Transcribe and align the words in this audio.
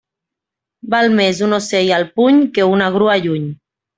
Val 0.93 1.09
més 1.19 1.41
un 1.49 1.53
ocell 1.59 1.93
al 1.99 2.07
puny 2.17 2.41
que 2.57 2.67
una 2.71 2.91
grua 2.97 3.21
lluny. 3.27 3.49